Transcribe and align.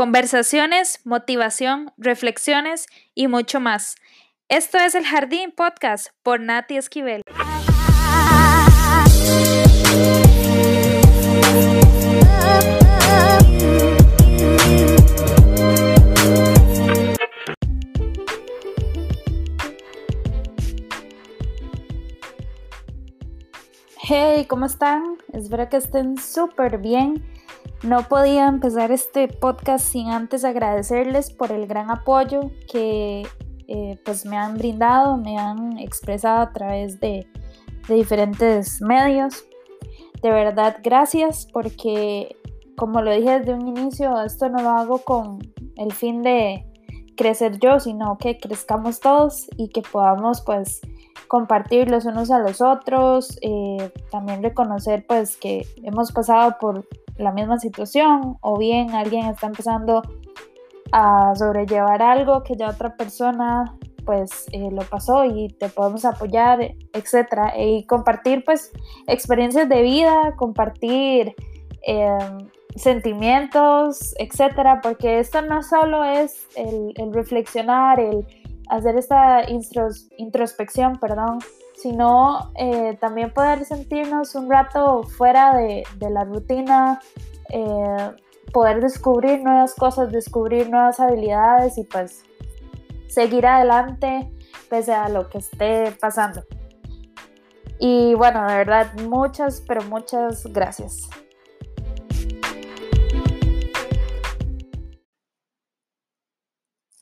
Conversaciones, 0.00 1.02
motivación, 1.04 1.92
reflexiones 1.98 2.86
y 3.14 3.28
mucho 3.28 3.60
más. 3.60 3.96
Esto 4.48 4.78
es 4.78 4.94
el 4.94 5.04
Jardín 5.04 5.52
Podcast 5.54 6.08
por 6.22 6.40
Nati 6.40 6.78
Esquivel. 6.78 7.20
Hey, 23.98 24.46
¿cómo 24.48 24.64
están? 24.64 25.18
Espero 25.34 25.68
que 25.68 25.76
estén 25.76 26.16
súper 26.16 26.78
bien. 26.78 27.22
No 27.82 28.02
podía 28.08 28.46
empezar 28.46 28.92
este 28.92 29.28
podcast 29.28 29.84
sin 29.84 30.08
antes 30.08 30.44
agradecerles 30.44 31.32
por 31.32 31.50
el 31.52 31.66
gran 31.66 31.90
apoyo 31.90 32.50
que 32.70 33.26
eh, 33.68 33.98
pues 34.04 34.26
me 34.26 34.36
han 34.36 34.58
brindado, 34.58 35.16
me 35.16 35.38
han 35.38 35.78
expresado 35.78 36.40
a 36.40 36.52
través 36.52 37.00
de, 37.00 37.26
de 37.88 37.94
diferentes 37.94 38.82
medios. 38.82 39.44
De 40.22 40.30
verdad, 40.30 40.76
gracias 40.82 41.46
porque 41.52 42.36
como 42.76 43.02
lo 43.02 43.12
dije 43.12 43.40
desde 43.40 43.54
un 43.54 43.68
inicio, 43.68 44.22
esto 44.22 44.48
no 44.48 44.62
lo 44.62 44.70
hago 44.70 44.98
con 44.98 45.38
el 45.76 45.92
fin 45.92 46.22
de 46.22 46.66
crecer 47.14 47.58
yo, 47.58 47.78
sino 47.78 48.16
que 48.16 48.38
crezcamos 48.38 49.00
todos 49.00 49.46
y 49.58 49.68
que 49.68 49.82
podamos 49.82 50.40
pues 50.40 50.80
compartir 51.28 51.90
los 51.90 52.06
unos 52.06 52.30
a 52.30 52.38
los 52.38 52.62
otros, 52.62 53.38
eh, 53.42 53.92
también 54.10 54.42
reconocer 54.42 55.04
pues 55.06 55.36
que 55.36 55.66
hemos 55.82 56.10
pasado 56.10 56.56
por 56.58 56.88
la 57.20 57.32
misma 57.32 57.58
situación 57.58 58.36
o 58.40 58.58
bien 58.58 58.94
alguien 58.94 59.26
está 59.26 59.46
empezando 59.46 60.02
a 60.92 61.34
sobrellevar 61.36 62.02
algo 62.02 62.42
que 62.42 62.56
ya 62.56 62.70
otra 62.70 62.96
persona 62.96 63.76
pues 64.04 64.46
eh, 64.52 64.70
lo 64.72 64.82
pasó 64.82 65.24
y 65.24 65.48
te 65.48 65.68
podemos 65.68 66.04
apoyar, 66.04 66.74
etcétera, 66.92 67.52
y 67.56 67.84
compartir 67.84 68.44
pues 68.44 68.72
experiencias 69.06 69.68
de 69.68 69.82
vida, 69.82 70.34
compartir 70.36 71.34
em, 71.82 72.48
sentimientos, 72.74 74.14
etcétera, 74.18 74.80
porque 74.82 75.18
esto 75.20 75.42
no 75.42 75.62
solo 75.62 76.02
es 76.04 76.48
el, 76.56 76.92
el 76.96 77.12
reflexionar, 77.12 78.00
el 78.00 78.26
hacer 78.68 78.96
esta 78.96 79.42
introspección, 80.16 80.98
perdón, 80.98 81.38
sino 81.80 82.52
eh, 82.56 82.98
también 83.00 83.32
poder 83.32 83.64
sentirnos 83.64 84.34
un 84.34 84.50
rato 84.50 85.02
fuera 85.04 85.56
de, 85.56 85.84
la 86.10 86.24
rutina, 86.24 87.00
eh, 87.48 88.10
poder 88.52 88.80
descubrir 88.80 89.42
nuevas 89.42 89.74
cosas, 89.74 90.12
descubrir 90.12 90.68
nuevas 90.68 91.00
habilidades 91.00 91.78
y 91.78 91.84
pues 91.84 92.24
seguir 93.08 93.46
adelante 93.46 94.30
pese 94.68 94.92
a 94.92 95.08
lo 95.08 95.28
que 95.28 95.38
esté 95.38 95.92
pasando. 95.92 96.42
Y 97.78 98.14
bueno, 98.14 98.46
de 98.46 98.56
verdad, 98.56 98.92
muchas, 99.08 99.62
pero 99.66 99.82
muchas 99.84 100.46
gracias. 100.46 101.08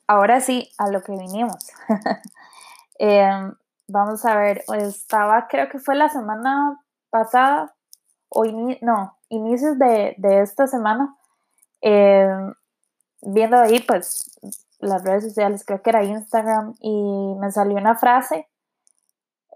Ahora 0.06 0.40
sí, 0.40 0.70
a 0.78 0.88
lo 0.90 1.02
que 1.02 1.12
vinimos. 1.12 1.70
Em, 3.00 3.54
vamos 3.88 4.24
a 4.24 4.36
ver, 4.36 4.62
estaba, 4.74 5.48
creo 5.48 5.68
que 5.68 5.78
fue 5.78 5.96
la 5.96 6.08
semana 6.08 6.80
pasada, 7.10 7.74
o 8.28 8.44
no, 8.44 9.18
inicios 9.30 9.78
de, 9.78 10.14
esta 10.22 10.66
semana, 10.66 11.16
em, 11.80 12.54
viendo 13.22 13.58
ahí 13.58 13.80
pues 13.80 14.38
las 14.78 15.02
redes 15.02 15.24
sociales, 15.24 15.64
creo 15.64 15.82
que 15.82 15.90
era 15.90 16.04
Instagram, 16.04 16.74
y 16.80 17.34
me 17.40 17.50
salió 17.50 17.78
una 17.78 17.96
frase 17.96 18.48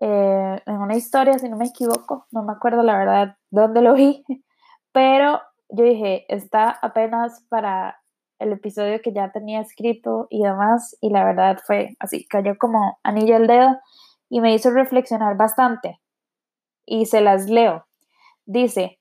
eh, 0.00 0.62
en 0.66 0.76
una 0.78 0.96
historia, 0.96 1.38
si 1.38 1.48
no 1.48 1.56
me 1.56 1.66
equivoco, 1.66 2.26
no 2.32 2.42
me 2.42 2.52
acuerdo 2.52 2.82
la 2.82 2.96
verdad 2.96 3.36
dónde 3.50 3.82
lo 3.82 3.94
vi, 3.94 4.24
pero 4.92 5.40
yo 5.68 5.84
dije, 5.84 6.24
está 6.34 6.70
apenas 6.70 7.44
para 7.48 7.98
el 8.38 8.52
episodio 8.52 9.00
que 9.02 9.12
ya 9.12 9.30
tenía 9.30 9.60
escrito 9.60 10.26
y 10.30 10.42
demás, 10.42 10.96
y 11.00 11.10
la 11.10 11.24
verdad 11.24 11.58
fue 11.64 11.96
así, 12.00 12.26
cayó 12.26 12.56
como 12.58 12.98
anillo 13.04 13.36
al 13.36 13.46
dedo 13.46 13.78
y 14.32 14.40
me 14.40 14.54
hizo 14.54 14.70
reflexionar 14.70 15.36
bastante. 15.36 16.00
Y 16.86 17.04
se 17.04 17.20
las 17.20 17.50
leo. 17.50 17.86
Dice, 18.46 18.98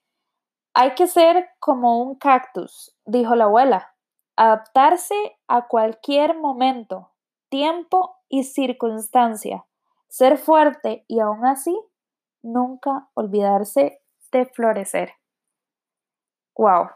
hay 0.73 0.93
que 0.95 1.07
ser 1.07 1.47
como 1.59 2.01
un 2.01 2.15
cactus, 2.15 2.93
dijo 3.05 3.33
la 3.35 3.45
abuela, 3.45 3.95
adaptarse 4.35 5.15
a 5.47 5.69
cualquier 5.69 6.37
momento, 6.37 7.13
tiempo 7.47 8.17
y 8.27 8.43
circunstancia, 8.43 9.65
ser 10.09 10.37
fuerte 10.37 11.05
y 11.07 11.21
aún 11.21 11.45
así 11.45 11.79
nunca 12.43 13.07
olvidarse 13.13 14.01
de 14.33 14.45
florecer. 14.47 15.13
Wow. 16.57 16.89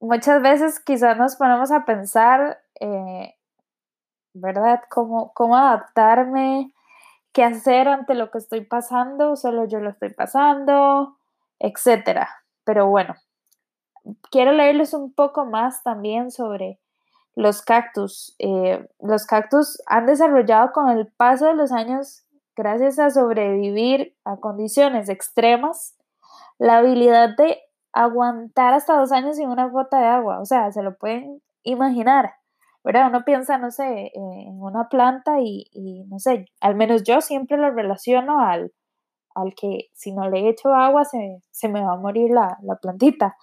Muchas 0.00 0.40
veces 0.40 0.80
quizás 0.80 1.18
nos 1.18 1.36
ponemos 1.36 1.70
a 1.70 1.84
pensar 1.84 2.62
eh, 2.80 3.34
¿verdad? 4.34 4.82
¿Cómo, 4.90 5.32
cómo 5.32 5.56
adaptarme? 5.56 6.72
¿Qué 7.32 7.42
hacer 7.44 7.88
ante 7.88 8.14
lo 8.14 8.30
que 8.30 8.38
estoy 8.38 8.60
pasando? 8.62 9.36
Solo 9.36 9.64
yo 9.66 9.80
lo 9.80 9.90
estoy 9.90 10.10
pasando, 10.10 11.16
etcétera. 11.58 12.28
Pero 12.64 12.88
bueno, 12.88 13.14
quiero 14.30 14.52
leerles 14.52 14.94
un 14.94 15.12
poco 15.12 15.44
más 15.46 15.82
también 15.82 16.30
sobre 16.30 16.78
los 17.34 17.62
cactus. 17.62 18.34
Eh, 18.38 18.86
los 19.00 19.26
cactus 19.26 19.82
han 19.86 20.06
desarrollado 20.06 20.72
con 20.72 20.90
el 20.90 21.08
paso 21.08 21.46
de 21.46 21.54
los 21.54 21.72
años, 21.72 22.24
gracias 22.56 22.98
a 22.98 23.10
sobrevivir 23.10 24.16
a 24.24 24.36
condiciones 24.36 25.08
extremas, 25.08 25.96
la 26.58 26.78
habilidad 26.78 27.36
de 27.36 27.60
aguantar 27.92 28.74
hasta 28.74 28.98
dos 28.98 29.12
años 29.12 29.36
sin 29.36 29.48
una 29.48 29.66
gota 29.68 29.98
de 29.98 30.06
agua. 30.06 30.40
O 30.40 30.44
sea, 30.44 30.70
se 30.72 30.82
lo 30.82 30.96
pueden 30.96 31.42
imaginar. 31.62 32.34
¿Verdad? 32.84 33.08
Uno 33.08 33.24
piensa, 33.24 33.56
no 33.58 33.70
sé, 33.70 34.12
en 34.14 34.62
una 34.62 34.88
planta 34.88 35.40
y, 35.40 36.04
no 36.08 36.18
sé, 36.18 36.46
al 36.60 36.74
menos 36.76 37.02
yo 37.02 37.22
siempre 37.22 37.56
lo 37.56 37.70
relaciono 37.70 38.40
al, 38.40 38.72
al 39.34 39.54
que 39.54 39.88
si 39.94 40.12
no 40.12 40.28
le 40.28 40.48
echo 40.50 40.74
agua 40.74 41.04
se, 41.04 41.68
me 41.68 41.82
va 41.82 41.94
a 41.94 41.96
morir 41.96 42.30
la, 42.30 42.58
plantita. 42.82 43.36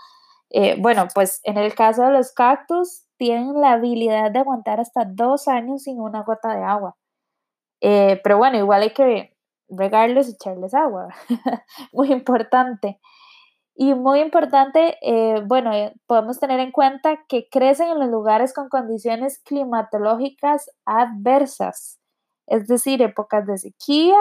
Eh, 0.51 0.75
bueno, 0.79 1.07
pues 1.13 1.39
en 1.43 1.57
el 1.57 1.73
caso 1.73 2.03
de 2.03 2.11
los 2.11 2.33
cactus, 2.33 3.05
tienen 3.17 3.59
la 3.59 3.73
habilidad 3.73 4.31
de 4.31 4.39
aguantar 4.39 4.79
hasta 4.79 5.05
dos 5.05 5.47
años 5.47 5.83
sin 5.83 5.99
una 5.99 6.23
gota 6.23 6.55
de 6.55 6.63
agua. 6.63 6.95
Eh, 7.81 8.19
pero 8.23 8.37
bueno, 8.37 8.57
igual 8.57 8.83
hay 8.83 8.93
que 8.93 9.35
regarles 9.69 10.29
y 10.29 10.33
echarles 10.33 10.73
agua. 10.73 11.07
Muy 11.93 12.11
importante. 12.11 12.99
Y 13.83 13.95
muy 13.95 14.19
importante, 14.19 14.99
eh, 15.01 15.41
bueno, 15.43 15.73
eh, 15.73 15.91
podemos 16.05 16.39
tener 16.39 16.59
en 16.59 16.71
cuenta 16.71 17.25
que 17.27 17.49
crecen 17.49 17.87
en 17.87 17.99
los 17.99 18.09
lugares 18.09 18.53
con 18.53 18.69
condiciones 18.69 19.39
climatológicas 19.39 20.69
adversas, 20.85 21.99
es 22.45 22.67
decir, 22.67 23.01
épocas 23.01 23.47
de 23.47 23.57
sequía 23.57 24.19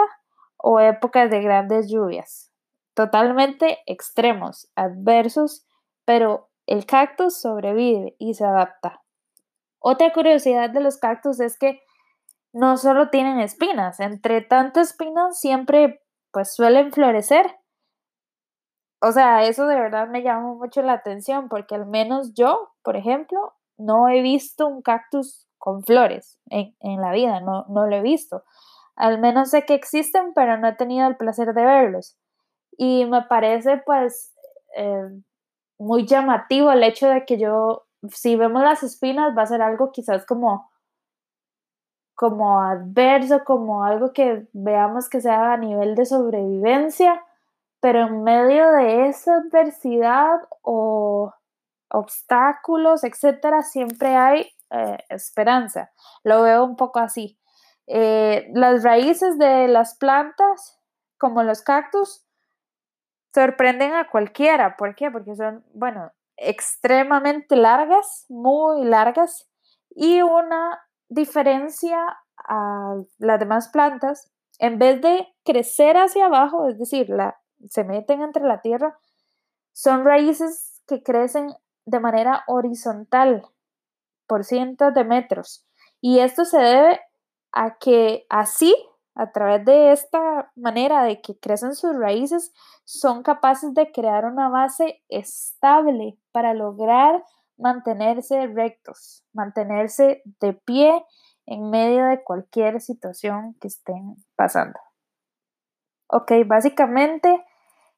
o 0.57 0.79
épocas 0.79 1.29
de 1.29 1.41
grandes 1.41 1.91
lluvias. 1.91 2.51
Totalmente 2.95 3.77
extremos, 3.85 4.67
adversos, 4.75 5.63
pero 6.05 6.49
el 6.65 6.87
cactus 6.87 7.39
sobrevive 7.39 8.15
y 8.17 8.33
se 8.33 8.45
adapta. 8.45 9.03
Otra 9.77 10.11
curiosidad 10.11 10.71
de 10.71 10.81
los 10.81 10.97
cactus 10.97 11.39
es 11.39 11.59
que 11.59 11.83
no 12.51 12.77
solo 12.77 13.11
tienen 13.11 13.39
espinas, 13.39 13.99
entre 13.99 14.41
tantas 14.41 14.89
espinas 14.89 15.39
siempre 15.39 16.01
pues 16.31 16.51
suelen 16.55 16.91
florecer 16.91 17.60
o 19.01 19.11
sea, 19.11 19.45
eso 19.45 19.67
de 19.67 19.75
verdad 19.75 20.07
me 20.07 20.21
llama 20.21 20.53
mucho 20.53 20.81
la 20.81 20.93
atención 20.93 21.49
porque 21.49 21.75
al 21.75 21.85
menos 21.85 22.33
yo, 22.33 22.71
por 22.83 22.95
ejemplo, 22.95 23.53
no 23.77 24.07
he 24.09 24.21
visto 24.21 24.67
un 24.67 24.81
cactus 24.81 25.47
con 25.57 25.83
flores 25.83 26.39
en, 26.49 27.01
la 27.01 27.11
vida, 27.11 27.39
no, 27.39 27.65
no 27.69 27.87
lo 27.87 27.95
he 27.95 28.01
visto. 28.01 28.43
Al 28.95 29.19
menos 29.19 29.49
sé 29.49 29.65
que 29.65 29.73
existen, 29.73 30.33
pero 30.33 30.57
no 30.57 30.67
he 30.67 30.73
tenido 30.73 31.07
el 31.07 31.17
placer 31.17 31.53
de 31.53 31.65
verlos. 31.65 32.17
Y 32.77 33.05
me 33.05 33.23
parece 33.23 33.77
pues 33.85 34.33
eh, 34.75 35.09
muy 35.79 36.05
llamativo 36.05 36.71
el 36.71 36.83
hecho 36.83 37.09
de 37.09 37.25
que 37.25 37.39
yo, 37.39 37.85
si 38.09 38.35
vemos 38.35 38.61
las 38.63 38.83
espinas, 38.83 39.35
va 39.37 39.43
a 39.43 39.47
ser 39.47 39.61
algo 39.61 39.91
quizás 39.91 40.25
como 40.25 40.69
como 42.21 42.61
adverso, 42.61 43.43
como 43.43 43.83
algo 43.83 44.13
que 44.13 44.47
veamos 44.53 45.09
que 45.09 45.21
sea 45.21 45.53
a 45.53 45.57
nivel 45.57 45.95
de 45.95 46.05
sobrevivencia, 46.05 47.25
pero 47.81 48.07
en 48.07 48.23
medio 48.23 48.71
de 48.71 49.07
esa 49.07 49.35
adversidad 49.37 50.39
o 50.61 51.33
obstáculos, 51.89 53.03
etcétera, 53.03 53.63
siempre 53.63 54.15
hay 54.15 54.49
eh, 54.69 54.97
esperanza. 55.09 55.91
Lo 56.23 56.43
veo 56.43 56.63
un 56.63 56.77
poco 56.77 56.99
así. 56.99 57.37
Eh, 57.87 58.49
las 58.53 58.83
raíces 58.83 59.37
de 59.37 59.67
las 59.67 59.97
plantas, 59.97 60.79
como 61.17 61.43
los 61.43 61.63
cactus, 61.63 62.23
sorprenden 63.33 63.95
a 63.95 64.09
cualquiera. 64.09 64.77
¿Por 64.77 64.95
qué? 64.95 65.09
Porque 65.09 65.35
son, 65.35 65.65
bueno, 65.73 66.11
extremadamente 66.37 67.55
largas, 67.55 68.25
muy 68.29 68.85
largas, 68.85 69.49
y 69.89 70.21
una 70.21 70.79
diferencia 71.09 71.97
a 72.47 72.95
las 73.17 73.39
demás 73.39 73.69
plantas, 73.69 74.31
en 74.59 74.77
vez 74.79 75.01
de 75.01 75.27
crecer 75.43 75.97
hacia 75.97 76.27
abajo, 76.27 76.67
es 76.69 76.77
decir, 76.77 77.09
la, 77.09 77.40
se 77.69 77.83
meten 77.83 78.21
entre 78.21 78.43
la 78.43 78.61
tierra, 78.61 78.97
son 79.73 80.03
raíces 80.05 80.81
que 80.87 81.03
crecen 81.03 81.53
de 81.85 81.99
manera 81.99 82.43
horizontal 82.47 83.47
por 84.27 84.43
cientos 84.43 84.93
de 84.93 85.03
metros. 85.03 85.65
Y 85.99 86.19
esto 86.19 86.45
se 86.45 86.57
debe 86.57 86.99
a 87.51 87.77
que 87.77 88.25
así, 88.29 88.75
a 89.15 89.31
través 89.31 89.65
de 89.65 89.91
esta 89.91 90.51
manera 90.55 91.03
de 91.03 91.21
que 91.21 91.37
crecen 91.37 91.75
sus 91.75 91.93
raíces, 91.95 92.53
son 92.85 93.23
capaces 93.23 93.73
de 93.73 93.91
crear 93.91 94.25
una 94.25 94.49
base 94.49 95.03
estable 95.09 96.17
para 96.31 96.53
lograr 96.53 97.23
mantenerse 97.57 98.47
rectos, 98.47 99.23
mantenerse 99.33 100.23
de 100.39 100.53
pie 100.53 101.05
en 101.45 101.69
medio 101.69 102.05
de 102.05 102.23
cualquier 102.23 102.81
situación 102.81 103.55
que 103.59 103.67
estén 103.67 104.15
pasando. 104.35 104.79
Ok, 106.07 106.31
básicamente 106.45 107.45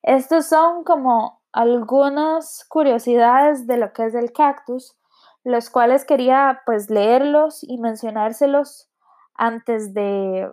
estos 0.03 0.47
son 0.47 0.83
como 0.83 1.41
algunas 1.53 2.65
curiosidades 2.67 3.67
de 3.67 3.77
lo 3.77 3.93
que 3.93 4.05
es 4.05 4.15
el 4.15 4.33
cactus, 4.33 4.97
los 5.43 5.69
cuales 5.69 6.03
quería 6.03 6.61
pues 6.65 6.89
leerlos 6.89 7.63
y 7.63 7.77
mencionárselos 7.77 8.89
antes 9.33 9.93
de, 9.93 10.51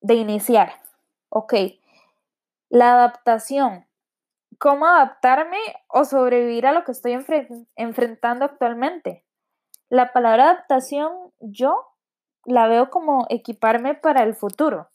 de 0.00 0.14
iniciar. 0.14 0.72
Ok, 1.30 1.54
la 2.68 2.94
adaptación. 2.94 3.86
¿Cómo 4.58 4.84
adaptarme 4.84 5.58
o 5.88 6.04
sobrevivir 6.04 6.66
a 6.66 6.72
lo 6.72 6.84
que 6.84 6.92
estoy 6.92 7.18
enfrentando 7.76 8.44
actualmente? 8.44 9.24
La 9.88 10.12
palabra 10.12 10.50
adaptación 10.50 11.32
yo 11.40 11.86
la 12.44 12.68
veo 12.68 12.90
como 12.90 13.26
equiparme 13.30 13.94
para 13.94 14.22
el 14.22 14.34
futuro, 14.34 14.88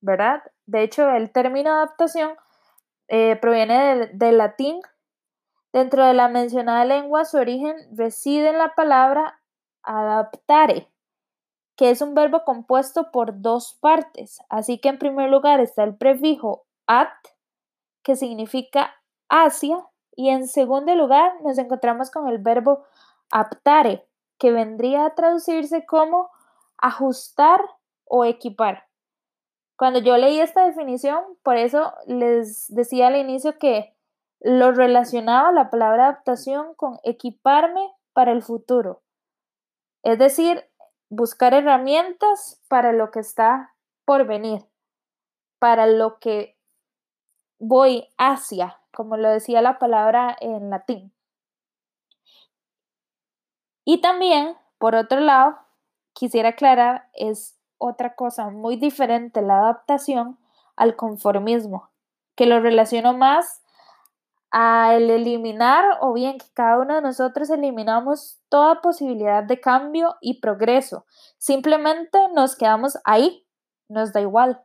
¿verdad? 0.00 0.42
De 0.64 0.82
hecho, 0.82 1.10
el 1.10 1.32
término 1.32 1.70
adaptación 1.70 2.34
eh, 3.12 3.36
proviene 3.36 4.06
del, 4.14 4.38
latín. 4.38 4.80
Dentro 5.70 6.06
de 6.06 6.14
la 6.14 6.28
mencionada 6.28 6.86
lengua, 6.86 7.26
su 7.26 7.36
origen 7.36 7.76
reside 7.94 8.48
en 8.48 8.56
la 8.56 8.74
palabra 8.74 9.38
adaptare, 9.82 10.90
que 11.76 11.90
es 11.90 12.00
un 12.00 12.14
verbo 12.14 12.42
compuesto 12.44 13.10
por 13.10 13.42
dos 13.42 13.76
partes. 13.82 14.40
Así 14.48 14.78
que 14.78 14.88
en 14.88 14.98
primer 14.98 15.28
lugar 15.28 15.60
está 15.60 15.84
el 15.84 15.94
prefijo 15.94 16.64
at, 16.86 17.10
que 18.02 18.16
significa 18.16 18.94
hacia, 19.28 19.76
y 20.16 20.30
en 20.30 20.48
segundo 20.48 20.94
lugar 20.94 21.34
nos 21.42 21.58
encontramos 21.58 22.10
con 22.10 22.28
el 22.28 22.38
verbo 22.38 22.86
aptare, 23.30 24.08
que 24.38 24.52
vendría 24.52 25.04
a 25.04 25.14
traducirse 25.14 25.84
como 25.84 26.30
ajustar 26.78 27.60
o 28.06 28.24
equipar. 28.24 28.86
Cuando 29.82 29.98
yo 29.98 30.16
leí 30.16 30.38
esta 30.38 30.64
definición, 30.64 31.24
por 31.42 31.56
eso 31.56 31.92
les 32.06 32.72
decía 32.72 33.08
al 33.08 33.16
inicio 33.16 33.58
que 33.58 33.96
lo 34.38 34.70
relacionaba 34.70 35.50
la 35.50 35.70
palabra 35.70 36.04
adaptación 36.04 36.76
con 36.76 37.00
equiparme 37.02 37.92
para 38.12 38.30
el 38.30 38.44
futuro. 38.44 39.02
Es 40.04 40.20
decir, 40.20 40.64
buscar 41.08 41.52
herramientas 41.52 42.62
para 42.68 42.92
lo 42.92 43.10
que 43.10 43.18
está 43.18 43.74
por 44.04 44.24
venir, 44.24 44.64
para 45.58 45.88
lo 45.88 46.20
que 46.20 46.56
voy 47.58 48.08
hacia, 48.18 48.80
como 48.92 49.16
lo 49.16 49.30
decía 49.30 49.62
la 49.62 49.80
palabra 49.80 50.36
en 50.40 50.70
latín. 50.70 51.12
Y 53.84 54.00
también, 54.00 54.56
por 54.78 54.94
otro 54.94 55.18
lado, 55.18 55.58
quisiera 56.12 56.50
aclarar, 56.50 57.08
es 57.14 57.58
otra 57.82 58.14
cosa 58.14 58.50
muy 58.50 58.76
diferente 58.76 59.42
la 59.42 59.58
adaptación 59.58 60.38
al 60.76 60.96
conformismo, 60.96 61.90
que 62.36 62.46
lo 62.46 62.60
relaciono 62.60 63.12
más 63.12 63.62
al 64.50 65.08
eliminar 65.10 65.96
o 66.00 66.12
bien 66.12 66.38
que 66.38 66.46
cada 66.52 66.78
uno 66.78 66.96
de 66.96 67.00
nosotros 67.00 67.48
eliminamos 67.48 68.38
toda 68.50 68.82
posibilidad 68.82 69.42
de 69.42 69.60
cambio 69.60 70.16
y 70.20 70.40
progreso. 70.40 71.06
Simplemente 71.38 72.18
nos 72.34 72.54
quedamos 72.54 72.98
ahí, 73.04 73.46
nos 73.88 74.12
da 74.12 74.20
igual. 74.20 74.62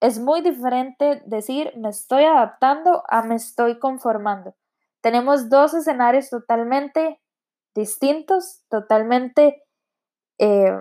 Es 0.00 0.18
muy 0.18 0.40
diferente 0.40 1.22
decir 1.26 1.72
me 1.76 1.90
estoy 1.90 2.24
adaptando 2.24 3.02
a 3.08 3.22
me 3.22 3.34
estoy 3.34 3.78
conformando. 3.78 4.54
Tenemos 5.02 5.50
dos 5.50 5.74
escenarios 5.74 6.30
totalmente 6.30 7.20
distintos, 7.74 8.62
totalmente 8.70 9.62
eh, 10.38 10.72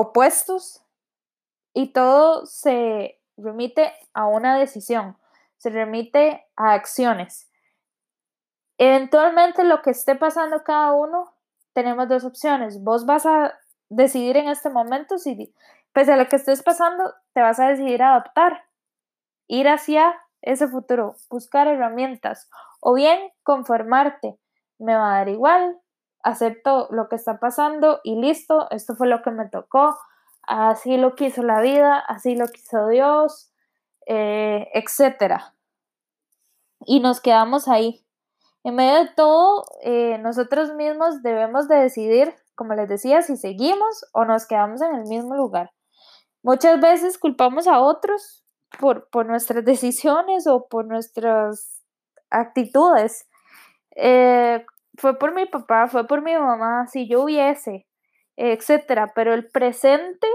opuestos 0.00 0.84
y 1.74 1.92
todo 1.92 2.46
se 2.46 3.20
remite 3.36 3.92
a 4.12 4.26
una 4.26 4.58
decisión, 4.58 5.16
se 5.58 5.70
remite 5.70 6.46
a 6.56 6.72
acciones. 6.72 7.50
Eventualmente 8.78 9.64
lo 9.64 9.82
que 9.82 9.90
esté 9.90 10.16
pasando 10.16 10.64
cada 10.64 10.92
uno, 10.92 11.34
tenemos 11.74 12.08
dos 12.08 12.24
opciones. 12.24 12.82
Vos 12.82 13.06
vas 13.06 13.26
a 13.26 13.58
decidir 13.88 14.36
en 14.36 14.48
este 14.48 14.70
momento 14.70 15.18
si, 15.18 15.54
pese 15.92 16.12
a 16.12 16.16
lo 16.16 16.28
que 16.28 16.36
estés 16.36 16.62
pasando, 16.62 17.14
te 17.34 17.42
vas 17.42 17.60
a 17.60 17.68
decidir 17.68 18.02
a 18.02 18.12
adaptar, 18.12 18.64
ir 19.48 19.68
hacia 19.68 20.18
ese 20.40 20.66
futuro, 20.66 21.16
buscar 21.28 21.68
herramientas 21.68 22.48
o 22.80 22.94
bien 22.94 23.18
conformarte. 23.42 24.38
Me 24.78 24.94
va 24.96 25.14
a 25.14 25.18
dar 25.18 25.28
igual, 25.28 25.78
acepto 26.22 26.88
lo 26.90 27.08
que 27.08 27.16
está 27.16 27.38
pasando 27.38 28.00
y 28.04 28.16
listo, 28.20 28.70
esto 28.70 28.94
fue 28.94 29.08
lo 29.08 29.22
que 29.22 29.30
me 29.30 29.48
tocó, 29.48 29.96
así 30.42 30.96
lo 30.96 31.14
quiso 31.14 31.42
la 31.42 31.60
vida, 31.60 31.98
así 31.98 32.36
lo 32.36 32.46
quiso 32.48 32.88
Dios, 32.88 33.52
eh, 34.06 34.68
etc. 34.74 35.40
Y 36.84 37.00
nos 37.00 37.20
quedamos 37.20 37.68
ahí. 37.68 38.04
En 38.64 38.74
medio 38.74 39.04
de 39.04 39.10
todo, 39.14 39.64
eh, 39.82 40.18
nosotros 40.18 40.74
mismos 40.74 41.22
debemos 41.22 41.68
de 41.68 41.76
decidir, 41.76 42.34
como 42.54 42.74
les 42.74 42.88
decía, 42.88 43.22
si 43.22 43.36
seguimos 43.36 44.04
o 44.12 44.24
nos 44.24 44.46
quedamos 44.46 44.82
en 44.82 44.94
el 44.94 45.06
mismo 45.06 45.34
lugar. 45.34 45.72
Muchas 46.42 46.80
veces 46.80 47.18
culpamos 47.18 47.66
a 47.66 47.80
otros 47.80 48.44
por, 48.78 49.08
por 49.10 49.26
nuestras 49.26 49.64
decisiones 49.64 50.46
o 50.46 50.66
por 50.68 50.86
nuestras 50.86 51.82
actitudes. 52.30 53.28
Eh, 53.96 54.64
fue 55.00 55.18
por 55.18 55.34
mi 55.34 55.46
papá, 55.46 55.88
fue 55.88 56.06
por 56.06 56.22
mi 56.22 56.36
mamá, 56.36 56.86
si 56.86 57.08
yo 57.08 57.22
hubiese, 57.22 57.86
etcétera, 58.36 59.12
pero 59.14 59.32
el 59.32 59.48
presente 59.50 60.26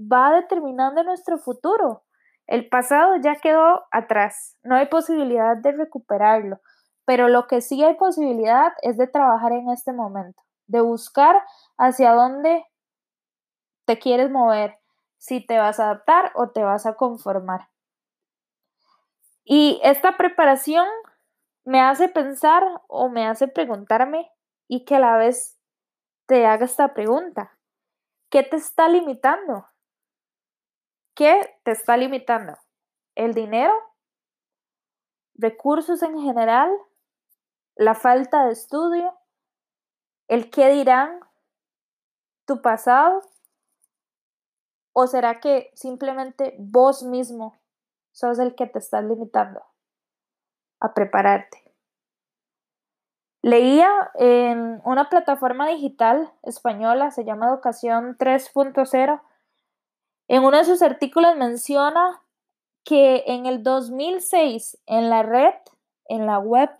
va 0.00 0.32
determinando 0.32 1.02
nuestro 1.02 1.38
futuro. 1.38 2.04
El 2.46 2.68
pasado 2.68 3.16
ya 3.16 3.34
quedó 3.36 3.84
atrás, 3.90 4.56
no 4.62 4.76
hay 4.76 4.86
posibilidad 4.86 5.56
de 5.56 5.72
recuperarlo, 5.72 6.60
pero 7.04 7.28
lo 7.28 7.48
que 7.48 7.60
sí 7.60 7.82
hay 7.82 7.94
posibilidad 7.94 8.72
es 8.82 8.96
de 8.96 9.08
trabajar 9.08 9.52
en 9.52 9.70
este 9.70 9.92
momento, 9.92 10.40
de 10.66 10.80
buscar 10.80 11.42
hacia 11.76 12.12
dónde 12.12 12.64
te 13.86 13.98
quieres 13.98 14.30
mover, 14.30 14.78
si 15.18 15.44
te 15.44 15.58
vas 15.58 15.80
a 15.80 15.84
adaptar 15.86 16.30
o 16.36 16.50
te 16.50 16.62
vas 16.62 16.86
a 16.86 16.94
conformar. 16.94 17.68
Y 19.44 19.80
esta 19.82 20.16
preparación 20.16 20.86
me 21.64 21.80
hace 21.80 22.08
pensar 22.08 22.62
o 22.88 23.08
me 23.08 23.26
hace 23.26 23.48
preguntarme 23.48 24.30
y 24.68 24.84
que 24.84 24.96
a 24.96 25.00
la 25.00 25.16
vez 25.16 25.58
te 26.26 26.46
haga 26.46 26.64
esta 26.64 26.94
pregunta. 26.94 27.58
¿Qué 28.30 28.42
te 28.42 28.56
está 28.56 28.88
limitando? 28.88 29.66
¿Qué 31.14 31.58
te 31.64 31.72
está 31.72 31.96
limitando? 31.96 32.56
¿El 33.14 33.34
dinero? 33.34 33.74
¿Recursos 35.34 36.02
en 36.02 36.18
general? 36.20 36.70
¿La 37.76 37.94
falta 37.94 38.46
de 38.46 38.52
estudio? 38.52 39.18
¿El 40.28 40.50
qué 40.50 40.70
dirán? 40.70 41.20
¿Tu 42.46 42.62
pasado? 42.62 43.20
¿O 44.94 45.06
será 45.06 45.40
que 45.40 45.70
simplemente 45.74 46.56
vos 46.58 47.02
mismo 47.02 47.60
sos 48.12 48.38
el 48.38 48.54
que 48.54 48.66
te 48.66 48.78
estás 48.78 49.04
limitando? 49.04 49.71
A 50.82 50.94
prepararte. 50.94 51.62
Leía 53.40 53.88
en 54.14 54.80
una 54.84 55.08
plataforma 55.08 55.68
digital 55.68 56.32
española, 56.42 57.10
se 57.10 57.24
llama 57.24 57.48
Educación 57.48 58.16
3.0, 58.18 59.22
en 60.28 60.44
uno 60.44 60.58
de 60.58 60.64
sus 60.64 60.82
artículos 60.82 61.36
menciona 61.36 62.22
que 62.84 63.24
en 63.26 63.46
el 63.46 63.62
2006 63.62 64.78
en 64.86 65.08
la 65.08 65.22
red, 65.22 65.54
en 66.06 66.26
la 66.26 66.38
web, 66.38 66.70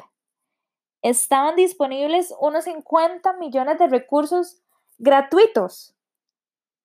estaban 1.03 1.57
disponibles 1.57 2.35
unos 2.41 2.65
50 2.65 3.33
millones 3.35 3.79
de 3.79 3.89
recursos 3.89 4.63
gratuitos. 4.99 5.95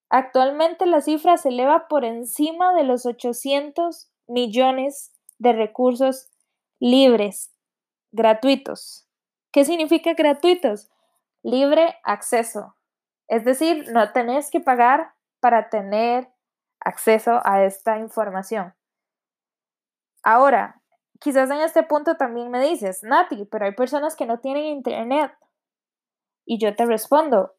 Actualmente 0.09 0.85
la 0.85 1.01
cifra 1.01 1.37
se 1.37 1.49
eleva 1.49 1.87
por 1.87 2.05
encima 2.05 2.73
de 2.73 2.83
los 2.83 3.05
800 3.05 4.09
millones 4.27 5.13
de 5.37 5.53
recursos 5.53 6.29
libres, 6.79 7.51
gratuitos. 8.11 9.07
¿Qué 9.51 9.65
significa 9.65 10.13
gratuitos? 10.13 10.89
Libre 11.43 11.97
acceso. 12.03 12.75
Es 13.27 13.43
decir, 13.43 13.91
no 13.91 14.11
tenés 14.11 14.49
que 14.51 14.59
pagar 14.59 15.13
para 15.39 15.69
tener 15.69 16.29
acceso 16.79 17.41
a 17.43 17.63
esta 17.63 17.97
información. 17.97 18.73
Ahora, 20.23 20.81
quizás 21.19 21.49
en 21.49 21.61
este 21.61 21.83
punto 21.83 22.15
también 22.15 22.51
me 22.51 22.61
dices, 22.61 23.03
Nati, 23.03 23.45
pero 23.45 23.65
hay 23.65 23.73
personas 23.73 24.15
que 24.15 24.25
no 24.25 24.39
tienen 24.39 24.65
internet. 24.65 25.31
Y 26.45 26.59
yo 26.59 26.75
te 26.75 26.85
respondo, 26.85 27.55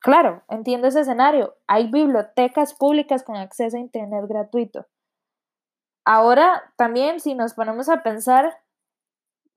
claro, 0.00 0.42
entiendo 0.48 0.88
ese 0.88 1.00
escenario. 1.00 1.56
Hay 1.66 1.90
bibliotecas 1.90 2.74
públicas 2.74 3.22
con 3.22 3.36
acceso 3.36 3.76
a 3.76 3.80
internet 3.80 4.24
gratuito. 4.28 4.86
Ahora, 6.04 6.72
también 6.76 7.20
si 7.20 7.34
nos 7.34 7.54
ponemos 7.54 7.88
a 7.88 8.02
pensar, 8.02 8.61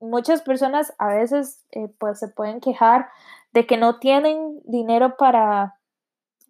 muchas 0.00 0.42
personas 0.42 0.94
a 0.98 1.08
veces 1.08 1.64
eh, 1.72 1.88
pues 1.98 2.18
se 2.18 2.28
pueden 2.28 2.60
quejar 2.60 3.08
de 3.52 3.66
que 3.66 3.76
no 3.76 3.98
tienen 3.98 4.60
dinero 4.64 5.16
para 5.16 5.78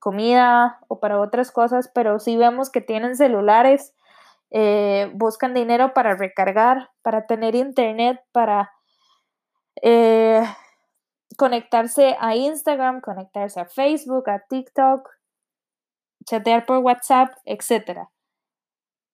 comida 0.00 0.78
o 0.88 1.00
para 1.00 1.20
otras 1.20 1.50
cosas, 1.50 1.90
pero 1.94 2.18
si 2.18 2.36
vemos 2.36 2.70
que 2.70 2.80
tienen 2.80 3.16
celulares, 3.16 3.94
eh, 4.50 5.10
buscan 5.14 5.54
dinero 5.54 5.94
para 5.94 6.14
recargar, 6.14 6.90
para 7.02 7.26
tener 7.26 7.54
internet, 7.54 8.20
para 8.32 8.72
eh, 9.82 10.42
conectarse 11.36 12.16
a 12.20 12.36
Instagram, 12.36 13.00
conectarse 13.00 13.60
a 13.60 13.66
Facebook, 13.66 14.28
a 14.30 14.44
TikTok, 14.48 15.10
chatear 16.24 16.66
por 16.66 16.78
WhatsApp, 16.78 17.32
etc. 17.44 18.08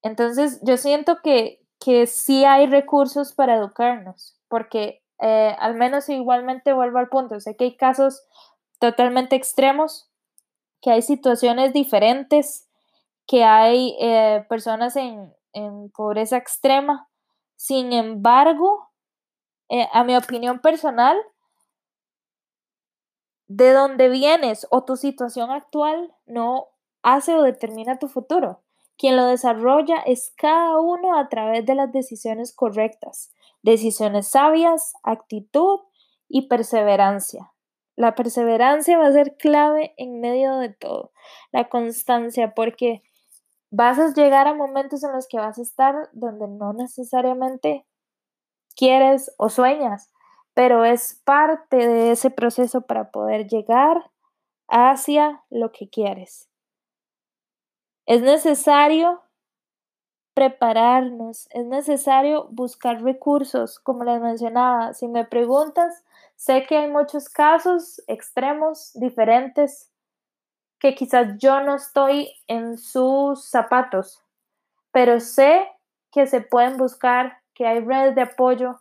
Entonces, 0.02 0.60
yo 0.62 0.76
siento 0.76 1.20
que, 1.22 1.61
que 1.82 2.06
sí 2.06 2.44
hay 2.44 2.66
recursos 2.66 3.32
para 3.32 3.56
educarnos, 3.56 4.38
porque 4.48 5.02
eh, 5.20 5.56
al 5.58 5.74
menos 5.74 6.08
igualmente 6.08 6.72
vuelvo 6.72 6.98
al 6.98 7.08
punto, 7.08 7.40
sé 7.40 7.56
que 7.56 7.64
hay 7.64 7.76
casos 7.76 8.22
totalmente 8.78 9.34
extremos, 9.34 10.08
que 10.80 10.90
hay 10.90 11.02
situaciones 11.02 11.72
diferentes, 11.72 12.68
que 13.26 13.44
hay 13.44 13.96
eh, 14.00 14.44
personas 14.48 14.96
en, 14.96 15.32
en, 15.52 15.90
pobreza 15.90 16.36
extrema. 16.36 17.08
Sin 17.56 17.92
embargo, 17.92 18.90
eh, 19.68 19.88
a 19.92 20.04
mi 20.04 20.16
opinión 20.16 20.60
personal, 20.60 21.16
de 23.46 23.72
dónde 23.72 24.08
vienes 24.08 24.66
o 24.70 24.84
tu 24.84 24.96
situación 24.96 25.50
actual 25.50 26.14
no 26.26 26.68
hace 27.02 27.34
o 27.34 27.42
determina 27.42 27.98
tu 27.98 28.08
futuro. 28.08 28.62
Quien 28.96 29.16
lo 29.16 29.26
desarrolla 29.26 29.98
es 29.98 30.32
cada 30.36 30.78
uno 30.78 31.18
a 31.18 31.28
través 31.28 31.66
de 31.66 31.74
las 31.74 31.92
decisiones 31.92 32.54
correctas, 32.54 33.32
decisiones 33.62 34.28
sabias, 34.28 34.92
actitud 35.02 35.80
y 36.28 36.48
perseverancia. 36.48 37.52
La 37.96 38.14
perseverancia 38.14 38.98
va 38.98 39.06
a 39.06 39.12
ser 39.12 39.36
clave 39.36 39.94
en 39.96 40.20
medio 40.20 40.56
de 40.56 40.70
todo, 40.70 41.12
la 41.52 41.68
constancia, 41.68 42.54
porque 42.54 43.02
vas 43.70 43.98
a 43.98 44.12
llegar 44.12 44.46
a 44.46 44.54
momentos 44.54 45.02
en 45.02 45.12
los 45.12 45.26
que 45.26 45.38
vas 45.38 45.58
a 45.58 45.62
estar 45.62 45.94
donde 46.12 46.48
no 46.48 46.72
necesariamente 46.72 47.86
quieres 48.76 49.32
o 49.38 49.48
sueñas, 49.48 50.10
pero 50.54 50.84
es 50.84 51.20
parte 51.24 51.76
de 51.76 52.12
ese 52.12 52.30
proceso 52.30 52.82
para 52.82 53.10
poder 53.10 53.46
llegar 53.46 54.10
hacia 54.68 55.44
lo 55.50 55.72
que 55.72 55.88
quieres. 55.88 56.51
Es 58.06 58.20
necesario 58.22 59.22
prepararnos, 60.34 61.48
es 61.50 61.66
necesario 61.66 62.48
buscar 62.50 63.02
recursos, 63.02 63.78
como 63.78 64.04
les 64.04 64.20
mencionaba. 64.20 64.94
Si 64.94 65.06
me 65.08 65.24
preguntas, 65.24 66.02
sé 66.36 66.64
que 66.66 66.78
hay 66.78 66.90
muchos 66.90 67.28
casos 67.28 68.02
extremos, 68.06 68.92
diferentes, 68.94 69.90
que 70.80 70.94
quizás 70.94 71.38
yo 71.38 71.60
no 71.60 71.76
estoy 71.76 72.32
en 72.48 72.76
sus 72.76 73.48
zapatos, 73.48 74.20
pero 74.90 75.20
sé 75.20 75.68
que 76.10 76.26
se 76.26 76.40
pueden 76.40 76.76
buscar, 76.76 77.38
que 77.54 77.66
hay 77.66 77.80
redes 77.80 78.14
de 78.14 78.22
apoyo, 78.22 78.80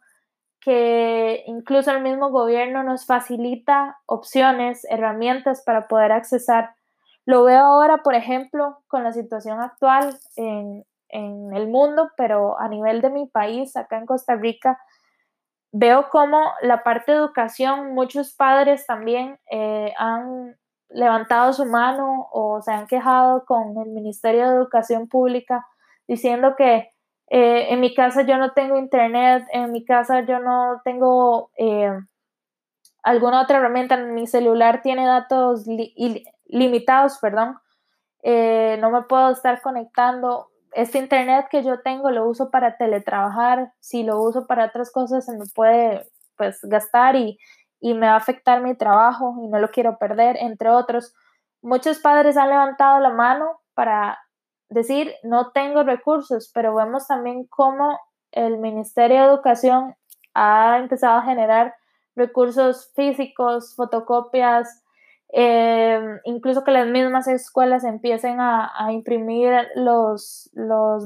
que 0.62 1.44
incluso 1.48 1.92
el 1.92 2.02
mismo 2.02 2.30
gobierno 2.32 2.84
nos 2.84 3.06
facilita 3.06 4.00
opciones, 4.06 4.86
herramientas 4.90 5.64
para 5.64 5.88
poder 5.88 6.12
accesar. 6.12 6.76
Lo 7.26 7.44
veo 7.44 7.60
ahora, 7.60 7.98
por 7.98 8.16
ejemplo, 8.16 8.80
con 8.88 9.04
la 9.04 9.14
situación 9.14 9.60
actual 9.60 10.18
en, 10.36 10.84
el 11.14 11.68
mundo, 11.68 12.10
pero 12.16 12.58
a 12.58 12.70
nivel 12.70 13.02
de 13.02 13.10
mi 13.10 13.28
país, 13.28 13.76
acá 13.76 13.98
en 13.98 14.06
Costa 14.06 14.36
Rica, 14.36 14.80
veo 15.74 16.10
como 16.10 16.40
la 16.62 16.84
parte 16.84 17.12
de 17.12 17.18
educación, 17.18 17.94
muchos 17.94 18.34
padres 18.34 18.86
también 18.86 19.38
eh, 19.52 19.94
han 19.98 20.56
levantado 20.88 21.52
su 21.52 21.66
mano 21.66 22.30
o 22.32 22.62
se 22.62 22.72
han 22.72 22.88
quejado 22.88 23.44
con 23.46 23.78
el 23.78 23.90
Ministerio 23.90 24.50
de 24.50 24.56
Educación 24.56 25.10
Pública 25.10 25.66
diciendo 26.08 26.56
que 26.58 26.92
eh, 27.30 27.74
en 27.74 27.80
mi 27.80 27.94
casa 27.94 28.24
yo 28.24 28.38
no 28.38 28.52
tengo 28.52 28.78
internet, 28.78 29.46
en 29.54 29.72
mi 29.72 29.86
casa 29.86 30.22
yo 30.26 30.40
no 30.40 30.82
tengo 30.84 31.50
eh, 31.58 31.92
alguna 33.04 33.42
otra 33.42 33.58
herramienta, 33.58 33.98
mi 33.98 34.28
celular 34.28 34.82
tiene 34.82 35.06
datos 35.06 35.66
limitados, 36.52 37.18
perdón, 37.20 37.58
eh, 38.24 38.78
no 38.80 38.92
me 38.92 39.04
puedo 39.04 39.32
estar 39.32 39.62
conectando. 39.62 40.50
Este 40.74 41.00
internet 41.00 41.48
que 41.50 41.64
yo 41.64 41.82
tengo 41.82 42.12
lo 42.12 42.28
uso 42.28 42.50
para 42.52 42.78
teletrabajar, 42.78 43.74
si 43.80 44.04
lo 44.04 44.22
uso 44.22 44.48
para 44.48 44.66
otras 44.66 44.92
cosas 44.92 45.26
se 45.26 45.38
me 45.38 45.46
puede 45.54 46.08
pues 46.38 46.60
gastar 46.64 47.16
y, 47.16 47.38
y 47.80 47.94
me 47.94 48.08
va 48.08 48.14
a 48.14 48.18
afectar 48.18 48.62
mi 48.62 48.76
trabajo 48.76 49.36
y 49.44 49.48
no 49.48 49.60
lo 49.60 49.70
quiero 49.70 49.98
perder, 49.98 50.38
entre 50.38 50.70
otros. 50.70 51.14
Muchos 51.62 52.00
padres 52.00 52.38
han 52.38 52.50
levantado 52.50 53.00
la 53.00 53.10
mano 53.10 53.60
para 53.74 54.20
decir, 54.70 55.14
no 55.24 55.52
tengo 55.52 55.84
recursos, 55.84 56.50
pero 56.54 56.74
vemos 56.74 57.08
también 57.08 57.46
cómo 57.48 58.00
el 58.32 58.58
Ministerio 58.58 59.20
de 59.20 59.28
Educación 59.28 59.96
ha 60.34 60.78
empezado 60.80 61.20
a 61.20 61.24
generar 61.24 61.76
recursos 62.16 62.92
físicos, 62.96 63.76
fotocopias, 63.76 64.84
em, 65.34 66.20
incluso 66.26 66.64
que 66.64 66.72
las 66.72 66.88
mismas 66.88 67.28
escuelas 67.28 67.84
empiecen 67.84 68.40
a, 68.40 68.72
imprimir 68.92 69.52
los, 69.76 70.50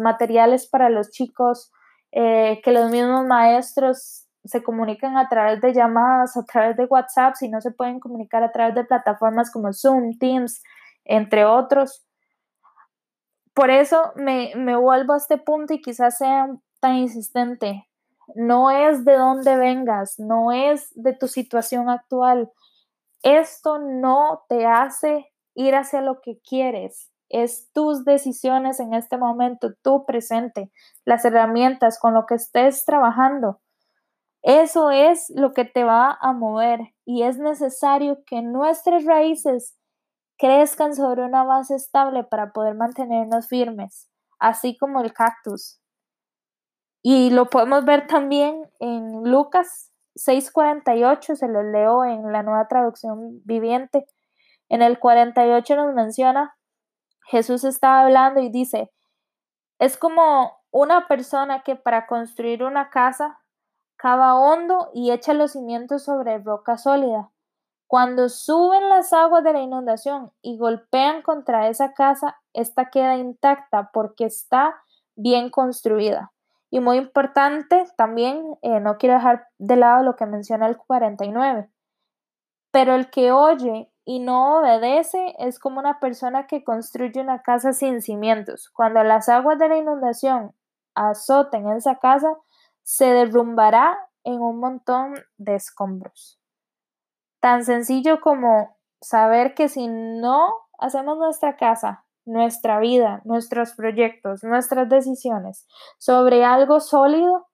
materiales 0.02 0.68
para 0.68 0.90
los 0.90 1.12
chicos, 1.12 1.72
eh, 2.12 2.62
que 2.64 2.72
los 2.72 2.92
mismos 2.92 3.26
maestros 3.26 4.26
se 4.44 4.64
comuniquen 4.64 5.18
a 5.18 5.28
través 5.28 5.62
de 5.62 5.74
llamadas, 5.74 6.38
a 6.38 6.46
través 6.46 6.78
de 6.78 6.86
WhatsApp, 6.86 7.36
si 7.36 7.50
no 7.50 7.62
se 7.62 7.72
pueden 7.72 8.00
comunicar 8.00 8.44
a 8.44 8.52
través 8.52 8.76
de 8.76 8.84
plataformas 8.84 9.52
como 9.52 9.74
Zoom, 9.74 10.18
Teams, 10.20 10.62
entre 11.04 11.46
otros 11.46 12.06
por 13.56 13.72
eso 13.72 14.12
me, 14.16 14.54
vuelvo 14.76 15.14
a 15.14 15.18
este 15.18 15.38
punto 15.38 15.74
y 15.74 15.82
quizás 15.82 16.18
sea 16.18 16.50
tan 16.82 16.98
insistente. 16.98 17.88
No 18.36 18.70
es 18.70 19.06
de 19.06 19.16
dónde 19.16 19.56
vengas, 19.56 20.20
no 20.20 20.52
es 20.52 20.92
de 20.94 21.14
tu 21.14 21.28
situación 21.30 21.90
actual. 21.90 22.52
Esto 23.26 23.80
no 23.80 24.46
te 24.50 24.68
hace 24.68 25.34
ir 25.56 25.74
hacia 25.74 26.02
lo 26.02 26.22
que 26.22 26.40
quieres. 26.48 27.12
Es 27.28 27.72
tus 27.74 28.06
decisiones 28.06 28.80
en 28.80 28.94
este 28.94 29.18
momento, 29.18 29.74
tu 29.82 30.06
presente, 30.06 30.72
las 31.06 31.26
herramientas 31.26 31.98
con 32.00 32.14
lo 32.14 32.28
que 32.28 32.36
estés 32.36 32.86
trabajando. 32.86 33.62
Eso 34.44 34.92
es 34.92 35.32
lo 35.36 35.54
que 35.54 35.66
te 35.66 35.84
va 35.84 36.16
a 36.22 36.34
mover 36.34 36.94
y 37.04 37.24
es 37.24 37.40
necesario 37.40 38.20
que 38.28 38.44
nuestras 38.44 39.04
raíces 39.06 39.76
crezcan 40.38 40.94
sobre 40.94 41.24
una 41.24 41.44
base 41.44 41.74
estable 41.74 42.26
para 42.26 42.54
poder 42.54 42.76
mantenernos 42.76 43.48
firmes, 43.48 44.08
así 44.38 44.78
como 44.78 45.02
el 45.02 45.14
cactus. 45.14 45.80
Y 47.02 47.32
lo 47.32 47.50
podemos 47.50 47.86
ver 47.86 48.06
también 48.06 48.70
en 48.80 49.24
Lucas 49.24 49.95
6:48, 50.16 51.36
se 51.36 51.48
lo 51.48 51.64
leo 51.64 52.06
en 52.06 52.32
la 52.32 52.44
nueva 52.44 52.68
traducción 52.68 53.42
viviente. 53.46 54.06
En 54.70 54.82
el 54.82 55.00
48 55.00 55.76
nos 55.76 55.94
menciona, 55.94 56.56
Jesús 57.28 57.64
estaba 57.64 58.02
hablando 58.02 58.42
y 58.42 58.50
dice, 58.50 58.92
es 59.80 59.98
como 59.98 60.58
una 60.72 61.08
persona 61.08 61.64
que 61.64 61.76
para 61.76 62.08
construir 62.08 62.64
una 62.64 62.90
casa 62.90 63.40
cava 63.98 64.36
hondo 64.36 64.90
y 64.94 65.12
echa 65.12 65.34
los 65.34 65.54
cimientos 65.54 66.04
sobre 66.04 66.38
roca 66.40 66.78
sólida. 66.78 67.32
Cuando 67.88 68.30
suben 68.30 68.90
las 68.90 69.14
aguas 69.14 69.44
de 69.44 69.54
la 69.54 69.62
inundación 69.62 70.32
y 70.42 70.58
golpean 70.58 71.22
contra 71.22 71.70
esa 71.70 71.94
casa, 71.94 72.38
esta 72.54 72.90
queda 72.90 73.16
intacta 73.16 73.92
porque 73.94 74.26
está 74.26 74.76
bien 75.16 75.50
construida. 75.50 76.34
Y 76.70 76.80
muy 76.80 76.98
importante 76.98 77.86
también, 77.96 78.58
eh, 78.62 78.80
no 78.80 78.98
quiero 78.98 79.16
dejar 79.16 79.48
de 79.58 79.76
lado 79.76 80.04
lo 80.04 80.16
que 80.16 80.26
menciona 80.26 80.68
el 80.68 80.78
49, 80.78 81.70
pero 82.72 82.96
el 82.96 83.10
que 83.10 83.32
oye 83.32 83.90
y 84.04 84.20
no 84.20 84.60
obedece 84.60 85.36
es 85.40 85.60
como 85.60 85.80
una 85.80 86.00
persona 86.00 86.46
que 86.48 86.64
construye 86.64 87.20
una 87.22 87.42
casa 87.42 87.74
sin 87.74 88.02
cimientos. 88.02 88.70
Cuando 88.70 89.04
las 89.04 89.30
aguas 89.30 89.58
de 89.58 89.70
la 89.70 89.78
inundación 89.78 90.54
azoten 90.94 91.72
esa 91.72 91.98
casa, 91.98 92.38
se 92.84 93.06
derrumbará 93.06 93.98
en 94.24 94.42
un 94.42 94.60
montón 94.60 95.16
de 95.38 95.56
escombros. 95.56 96.40
Tan 97.40 97.66
sencillo 97.66 98.22
como 98.22 98.78
saber 99.02 99.54
que 99.54 99.70
si 99.70 99.88
no 99.88 100.54
hacemos 100.80 101.18
nuestra 101.18 101.58
casa, 101.58 102.05
nuestra 102.26 102.80
vida, 102.80 103.22
nuestros 103.24 103.74
proyectos, 103.74 104.44
nuestras 104.44 104.90
decisiones 104.90 105.68
sobre 105.98 106.44
algo 106.44 106.80
sólido, 106.80 107.48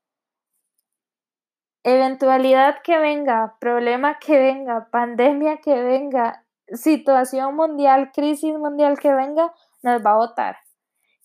eventualidad 1.84 2.78
que 2.84 2.98
venga, 2.98 3.56
problema 3.60 4.20
que 4.20 4.38
venga, 4.38 4.90
pandemia 4.92 5.58
que 5.58 5.82
venga, 5.82 6.46
situación 6.74 7.56
mundial, 7.56 8.12
crisis 8.14 8.58
mundial 8.58 9.00
que 9.00 9.14
venga, 9.14 9.54
nos 9.84 10.06
va 10.06 10.12
a 10.12 10.18
votar. 10.18 10.58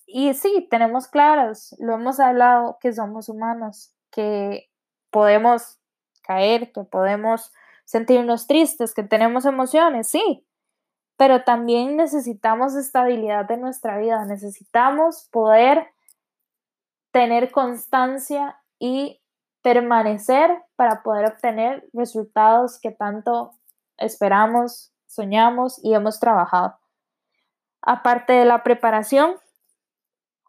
Y 0.06 0.34
sí, 0.34 0.66
tenemos 0.70 1.08
claros, 1.08 1.74
lo 1.78 1.94
hemos 1.94 2.20
hablado, 2.20 2.78
que 2.80 2.92
somos 2.92 3.28
humanos, 3.28 3.92
que 4.10 4.68
podemos 5.10 5.78
caer, 6.22 6.72
que 6.72 6.82
podemos 6.84 7.52
sentirnos 7.84 8.46
tristes, 8.46 8.94
que 8.94 9.02
tenemos 9.02 9.44
emociones, 9.46 10.08
sí, 10.08 10.45
pero 11.16 11.44
también 11.44 11.96
necesitamos 11.96 12.75
estabilidad 12.75 13.46
de 13.46 13.56
nuestra 13.56 13.99
vida, 13.99 14.25
necesitamos 14.26 15.28
poder 15.30 15.88
tener 17.11 17.50
constancia 17.50 18.61
y 18.78 19.20
permanecer 19.62 20.62
para 20.76 21.02
poder 21.02 21.26
obtener 21.26 21.88
resultados 21.92 22.78
que 22.78 22.90
tanto 22.90 23.52
esperamos, 23.96 24.92
soñamos 25.06 25.82
y 25.82 25.94
hemos 25.94 26.20
trabajado. 26.20 26.78
Aparte 27.80 28.35
de 28.35 28.44
la 28.44 28.62
preparación, 28.62 29.37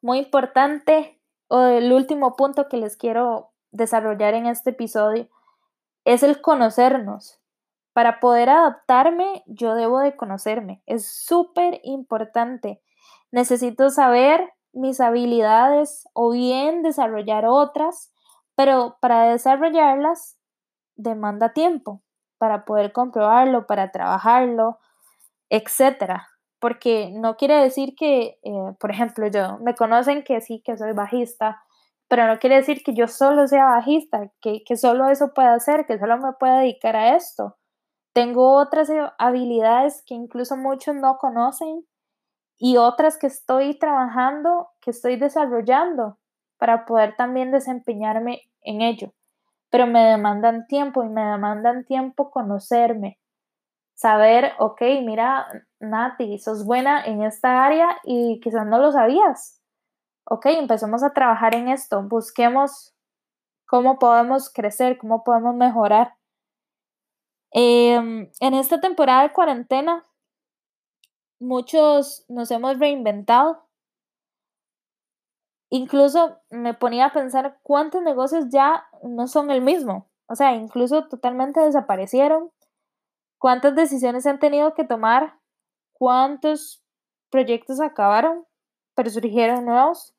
muy 0.01 0.19
importante, 0.19 1.19
o 1.47 1.61
el 1.63 1.93
último 1.93 2.35
punto 2.35 2.67
que 2.67 2.77
les 2.77 2.97
quiero 2.97 3.51
desarrollar 3.71 4.33
en 4.33 4.45
este 4.45 4.71
episodio, 4.71 5.29
es 6.03 6.23
el 6.23 6.41
conocernos. 6.41 7.39
Para 7.97 8.19
poder 8.19 8.47
adaptarme, 8.47 9.41
yo 9.47 9.73
debo 9.73 9.97
de 10.01 10.15
conocerme. 10.15 10.83
Es 10.85 11.11
súper 11.11 11.81
importante. 11.81 12.79
Necesito 13.31 13.89
saber 13.89 14.53
mis 14.71 15.01
habilidades 15.01 16.07
o 16.13 16.29
bien 16.29 16.83
desarrollar 16.83 17.47
otras, 17.47 18.13
pero 18.53 18.97
para 19.01 19.23
desarrollarlas 19.31 20.37
demanda 20.95 21.53
tiempo 21.53 22.03
para 22.37 22.65
poder 22.65 22.91
comprobarlo, 22.91 23.65
para 23.65 23.91
trabajarlo, 23.91 24.77
etcétera. 25.49 26.27
Porque 26.59 27.09
no 27.11 27.35
quiere 27.35 27.55
decir 27.55 27.95
que, 27.97 28.37
eh, 28.43 28.73
por 28.79 28.91
ejemplo, 28.91 29.25
yo 29.25 29.57
me 29.57 29.73
conocen 29.73 30.23
que 30.23 30.39
sí, 30.41 30.61
que 30.63 30.77
soy 30.77 30.91
bajista, 30.93 31.63
pero 32.07 32.27
no 32.27 32.37
quiere 32.37 32.57
decir 32.57 32.83
que 32.83 32.93
yo 32.93 33.07
solo 33.07 33.47
sea 33.47 33.65
bajista, 33.65 34.29
que, 34.39 34.63
que 34.63 34.77
solo 34.77 35.09
eso 35.09 35.33
pueda 35.33 35.55
hacer, 35.55 35.87
que 35.87 35.97
solo 35.97 36.19
me 36.19 36.33
pueda 36.33 36.59
dedicar 36.59 36.95
a 36.95 37.15
esto. 37.15 37.56
Tengo 38.17 38.53
otras 38.53 38.89
eh, 38.89 38.99
habilidades 39.19 40.01
que 40.01 40.15
incluso 40.15 40.57
muchos 40.57 40.95
no 40.95 41.19
conocen 41.19 41.85
y 42.57 42.77
otras 42.77 43.15
que 43.19 43.27
estoy 43.27 43.77
trabajando, 43.77 44.69
que 44.81 44.89
estoy 44.89 45.17
desarrollando 45.17 46.17
para 46.57 46.87
poder 46.87 47.15
también 47.15 47.51
desempeñarme 47.51 48.41
en 48.61 48.81
ello. 48.81 49.13
Pero 49.69 49.85
me 49.85 49.99
demandan 50.03 50.65
tiempo 50.65 51.03
y 51.03 51.09
me 51.09 51.21
demandan 51.21 51.85
tiempo 51.85 52.31
conocerme, 52.31 53.19
saber, 53.93 54.53
ok, 54.57 54.81
mira, 55.05 55.45
Nati, 55.79 56.39
sos 56.39 56.65
buena 56.65 57.05
en 57.05 57.21
esta 57.21 57.63
área 57.65 57.99
y 58.03 58.39
quizás 58.39 58.65
no 58.65 58.79
lo 58.79 58.91
sabías. 58.91 59.61
Ok, 60.23 60.47
empecemos 60.47 61.03
a 61.03 61.13
trabajar 61.13 61.53
en 61.53 61.67
esto, 61.67 62.01
busquemos 62.01 62.95
cómo 63.67 63.99
podemos 63.99 64.51
crecer, 64.51 64.97
cómo 64.97 65.23
podemos 65.23 65.53
mejorar. 65.53 66.17
Em, 67.51 68.29
en 68.39 68.53
esta 68.53 68.79
temporada 68.79 69.23
de 69.23 69.33
cuarentena, 69.33 70.05
muchos 71.39 72.25
nos 72.27 72.51
hemos 72.51 72.77
reinventado. 72.79 73.63
Incluso 75.69 76.39
me 76.49 76.73
ponía 76.73 77.07
a 77.07 77.13
pensar 77.13 77.59
cuántos 77.63 78.01
negocios 78.01 78.45
ya 78.49 78.87
no 79.03 79.27
son 79.27 79.51
el 79.51 79.61
mismo. 79.61 80.07
O 80.27 80.35
sea, 80.35 80.53
incluso 80.55 81.07
totalmente 81.07 81.59
desaparecieron. 81.59 82.51
¿Cuántas 83.37 83.75
decisiones 83.75 84.25
han 84.25 84.39
tenido 84.39 84.73
que 84.73 84.83
tomar? 84.83 85.35
¿Cuántos 85.93 86.83
proyectos 87.29 87.79
acabaron, 87.81 88.45
pero 88.95 89.09
surgieron 89.09 89.65
nuevos? 89.65 90.13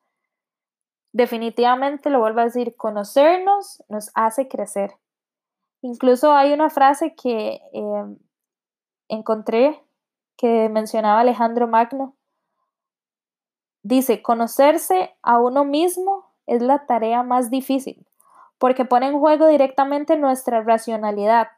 Definitivamente, 1.13 2.11
lo 2.11 2.21
vuelvo 2.21 2.41
a 2.41 2.45
decir, 2.45 2.77
conocernos 2.77 3.83
nos 3.89 4.11
hace 4.15 4.49
crecer. 4.49 4.93
Incluso 5.81 6.33
hay 6.33 6.53
una 6.53 6.71
frase 6.71 7.15
que 7.15 7.61
eh, 7.73 8.17
encontré 9.09 9.85
que 10.37 10.69
mencionaba 10.69 11.21
Alejandro 11.21 11.69
Magno. 11.69 12.17
Dice, 13.83 14.23
conocerse 14.23 15.17
a 15.23 15.39
uno 15.39 15.65
mismo 15.65 16.33
es 16.47 16.63
la 16.63 16.87
tarea 16.87 17.23
más 17.23 17.51
difícil, 17.51 18.07
porque 18.59 18.85
pone 18.85 19.09
en 19.09 19.19
juego 19.19 19.47
directamente 19.47 20.17
nuestra 20.17 20.63
racionalidad, 20.63 21.49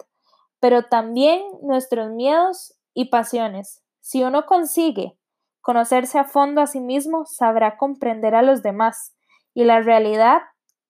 pero 0.61 0.85
también 0.85 1.43
nuestros 1.63 2.11
miedos 2.11 2.75
y 2.95 3.07
pasiones. 3.07 3.83
Si 4.01 4.23
uno 4.23 4.47
consigue 4.47 5.17
conocerse 5.61 6.19
a 6.19 6.25
fondo 6.25 6.61
a 6.61 6.67
sí 6.67 6.81
mismo, 6.81 7.27
sabrá 7.27 7.77
comprender 7.77 8.35
a 8.35 8.43
los 8.43 8.63
demás 8.63 9.15
y 9.55 9.65
la 9.65 9.81
realidad 9.81 10.43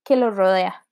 que 0.05 0.16
los 0.16 0.37
rodea. 0.37 0.87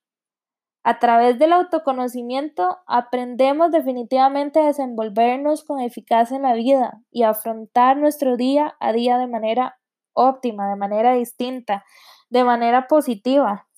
A 0.89 0.99
través 1.01 1.39
del 1.39 1.53
autoconocimiento 1.53 2.79
aprendemos 2.87 3.71
definitivamente 3.71 4.59
a 4.59 4.69
desenvolvernos 4.69 5.63
con 5.63 5.81
eficacia 5.81 6.35
en 6.35 6.45
la 6.45 6.55
vida 6.55 7.03
y 7.11 7.25
a 7.25 7.29
afrontar 7.29 7.99
nuestro 7.99 8.39
día 8.39 8.75
a 8.81 8.95
día 8.95 9.19
de 9.19 9.27
manera 9.27 9.79
óptima, 10.15 10.67
de 10.71 10.77
manera 10.77 11.13
distinta, 11.13 11.85
de 12.31 12.43
manera 12.43 12.89
positiva. 12.89 13.69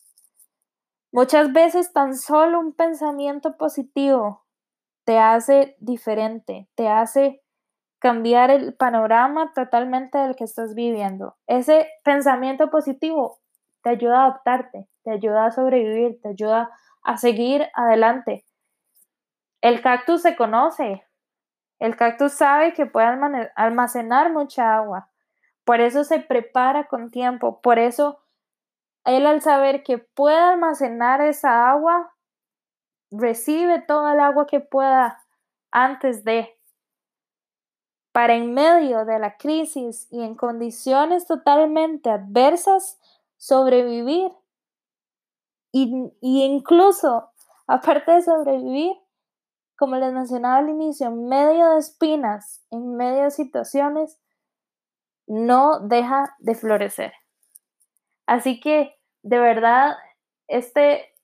Muchas 1.11 1.53
veces 1.53 1.92
tan 1.92 2.14
solo 2.16 2.61
un 2.61 2.75
pensamiento 2.75 3.57
positivo 3.57 4.44
te 5.03 5.18
hace 5.18 5.75
diferente, 5.81 6.68
te 6.77 6.87
hace 6.87 7.42
cambiar 7.99 8.53
el 8.53 8.77
panorama 8.77 9.53
totalmente 9.53 10.16
del 10.16 10.37
que 10.37 10.44
estás 10.44 10.77
viviendo. 10.77 11.37
Ese 11.49 11.88
pensamiento 12.05 12.70
positivo 12.70 13.40
te 13.83 13.90
ayuda 13.90 14.20
a 14.20 14.27
adaptarte, 14.27 14.88
te 15.03 15.11
ayuda 15.11 15.46
a 15.46 15.51
sobrevivir, 15.51 16.20
te 16.23 16.29
ayuda 16.29 16.70
a 17.02 17.16
seguir 17.16 17.68
adelante. 17.74 18.44
El 19.60 19.82
cactus 19.82 20.22
se 20.22 20.36
conoce, 20.36 21.04
el 21.78 21.96
cactus 21.96 22.32
sabe 22.32 22.72
que 22.72 22.86
puede 22.86 23.06
almacenar 23.56 24.32
mucha 24.32 24.76
agua, 24.76 25.10
por 25.64 25.80
eso 25.80 26.04
se 26.04 26.20
prepara 26.20 26.88
con 26.88 27.10
tiempo, 27.10 27.60
por 27.60 27.78
eso 27.78 28.20
él 29.04 29.26
al 29.26 29.40
saber 29.40 29.82
que 29.82 29.98
puede 29.98 30.36
almacenar 30.36 31.20
esa 31.20 31.70
agua, 31.70 32.14
recibe 33.10 33.80
toda 33.80 34.14
el 34.14 34.20
agua 34.20 34.46
que 34.46 34.60
pueda 34.60 35.22
antes 35.70 36.24
de, 36.24 36.58
para 38.12 38.34
en 38.34 38.54
medio 38.54 39.04
de 39.04 39.18
la 39.18 39.36
crisis 39.36 40.06
y 40.10 40.22
en 40.22 40.34
condiciones 40.34 41.26
totalmente 41.26 42.10
adversas, 42.10 43.00
sobrevivir. 43.36 44.30
Y, 45.72 46.12
y 46.20 46.44
incluso, 46.44 47.30
aparte 47.66 48.12
de 48.12 48.22
sobrevivir, 48.22 48.92
como 49.76 49.96
les 49.96 50.12
mencionaba 50.12 50.59
al 50.59 50.68
inicio, 50.68 51.06
en 51.06 51.28
medio 51.28 51.70
de 51.70 51.78
espinas, 51.78 52.62
en 52.70 52.96
medio 52.96 53.24
de 53.24 53.30
situaciones, 53.30 54.18
no 55.26 55.80
deja 55.80 56.37
de 56.38 56.54
florecer. 56.54 57.12
Así 58.26 58.61
que, 58.61 58.98
de 59.22 59.38
verdad, 59.38 59.96
este 60.48 61.14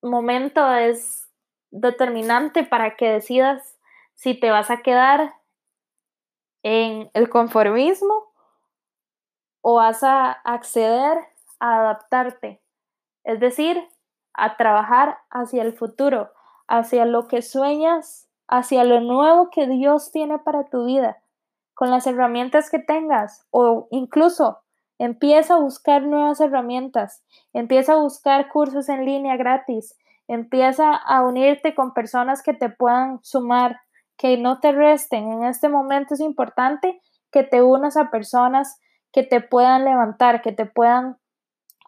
momento 0.00 0.72
es 0.72 1.28
determinante 1.70 2.64
para 2.64 2.96
que 2.96 3.08
decidas 3.10 3.76
si 4.14 4.38
te 4.38 4.50
vas 4.50 4.70
a 4.70 4.82
quedar 4.82 5.34
en 6.62 7.10
el 7.12 7.28
conformismo 7.28 8.32
o 9.60 9.74
vas 9.74 10.02
a 10.02 10.30
acceder 10.30 11.18
a 11.58 11.80
adaptarte, 11.80 12.62
es 13.24 13.40
decir, 13.40 13.82
a 14.32 14.56
trabajar 14.56 15.18
hacia 15.30 15.62
el 15.62 15.72
futuro, 15.72 16.30
hacia 16.68 17.04
lo 17.04 17.28
que 17.28 17.42
sueñas, 17.42 18.28
hacia 18.48 18.84
lo 18.84 19.00
nuevo 19.00 19.50
que 19.50 19.66
Dios 19.66 20.10
tiene 20.12 20.38
para 20.38 20.64
tu 20.64 20.84
vida 20.84 21.18
con 21.74 21.90
las 21.90 22.06
herramientas 22.06 22.70
que 22.70 22.78
tengas 22.78 23.46
o 23.50 23.88
incluso 23.90 24.60
empieza 24.98 25.54
a 25.54 25.58
buscar 25.58 26.02
nuevas 26.02 26.40
herramientas, 26.40 27.24
empieza 27.52 27.94
a 27.94 28.00
buscar 28.00 28.48
cursos 28.48 28.88
en 28.88 29.04
línea 29.04 29.36
gratis, 29.36 29.98
empieza 30.28 30.94
a 30.94 31.22
unirte 31.22 31.74
con 31.74 31.92
personas 31.92 32.42
que 32.42 32.54
te 32.54 32.68
puedan 32.68 33.22
sumar, 33.22 33.80
que 34.16 34.38
no 34.38 34.60
te 34.60 34.72
resten. 34.72 35.32
En 35.32 35.44
este 35.44 35.68
momento 35.68 36.14
es 36.14 36.20
importante 36.20 37.00
que 37.32 37.42
te 37.42 37.62
unas 37.62 37.96
a 37.96 38.10
personas 38.10 38.80
que 39.12 39.24
te 39.24 39.40
puedan 39.40 39.84
levantar, 39.84 40.42
que 40.42 40.52
te 40.52 40.66
puedan 40.66 41.18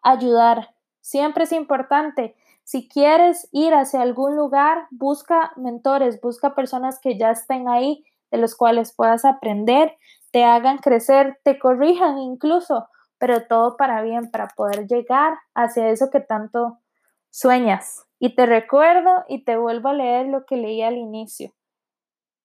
ayudar. 0.03 0.75
Siempre 1.07 1.45
es 1.45 1.53
importante 1.53 2.35
Si 2.65 2.89
quieres 2.89 3.49
ir 3.53 3.75
hacia 3.75 4.03
algún 4.03 4.35
lugar, 4.35 4.89
busca 4.91 5.53
mentores, 5.55 6.21
busca 6.21 6.57
personas 6.57 6.99
que 6.99 7.17
ya 7.17 7.31
estén 7.31 7.69
ahí, 7.69 8.05
de 8.33 8.39
los 8.39 8.57
cuales 8.57 8.93
puedas 8.93 9.25
aprender, 9.25 9.97
te 10.33 10.43
hagan 10.43 10.79
crecer, 10.79 11.39
te 11.45 11.61
corrijan 11.61 12.19
incluso, 12.19 12.89
pero 13.19 13.47
todo 13.47 13.77
para 13.77 14.03
bien, 14.03 14.33
para 14.33 14.49
poder 14.49 14.89
llegar 14.89 15.39
hacia 15.55 15.91
eso 15.91 16.11
que 16.11 16.19
tanto 16.19 16.81
sueñas. 17.31 18.05
Y 18.19 18.35
te 18.35 18.45
recuerdo 18.47 19.25
y 19.29 19.45
te 19.45 19.57
vuelvo 19.57 19.91
a 19.91 19.95
leer 19.95 20.27
lo 20.27 20.45
que 20.45 20.57
leí 20.57 20.83
al 20.83 20.97
inicio, 20.97 21.53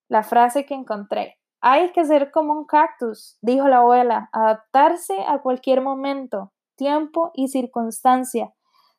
la 0.07 0.21
frase 0.21 0.67
que 0.67 0.75
encontré. 0.75 1.39
Hay 1.61 1.91
que 1.93 2.05
ser 2.05 2.29
como 2.29 2.53
un 2.53 2.65
cactus, 2.65 3.39
dijo 3.41 3.67
la 3.67 3.77
abuela, 3.77 4.29
adaptarse 4.31 5.15
a 5.27 5.39
cualquier 5.39 5.81
momento, 5.81 6.51
tiempo 6.75 7.31
y 7.33 7.47
circunstancia. 7.47 8.53